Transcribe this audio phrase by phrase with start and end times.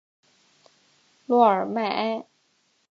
[1.27, 2.25] 洛尔迈埃。